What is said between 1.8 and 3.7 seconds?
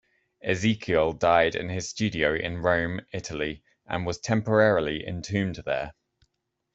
studio in Rome, Italy,